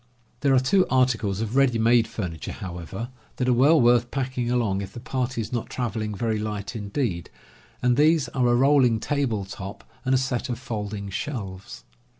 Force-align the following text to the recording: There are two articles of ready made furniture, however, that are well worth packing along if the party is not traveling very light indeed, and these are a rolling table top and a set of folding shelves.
There 0.39 0.55
are 0.55 0.59
two 0.59 0.87
articles 0.89 1.41
of 1.41 1.55
ready 1.55 1.77
made 1.77 2.07
furniture, 2.07 2.53
however, 2.53 3.09
that 3.35 3.47
are 3.47 3.53
well 3.53 3.79
worth 3.79 4.09
packing 4.09 4.49
along 4.49 4.81
if 4.81 4.93
the 4.93 4.99
party 4.99 5.41
is 5.41 5.53
not 5.53 5.69
traveling 5.69 6.15
very 6.15 6.39
light 6.39 6.75
indeed, 6.75 7.29
and 7.83 7.95
these 7.97 8.27
are 8.29 8.47
a 8.47 8.55
rolling 8.55 8.99
table 8.99 9.45
top 9.45 9.83
and 10.03 10.15
a 10.15 10.17
set 10.17 10.49
of 10.49 10.57
folding 10.57 11.11
shelves. 11.11 11.83